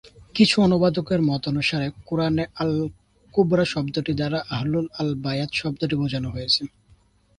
[0.35, 6.61] কিছু অনুবাদকের মতানুসারে, কেরআন-এ "আল-কুরবা" শব্দটি দ্বারা 'আহল আল-বায়াত' শব্দটিকে বোঝানো হয়েছে।